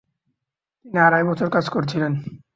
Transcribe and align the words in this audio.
তিনি 0.79 0.97
আড়াই 0.99 1.23
বছর 1.29 1.47
কাজ 1.55 1.65
করেছিলেন। 1.69 2.13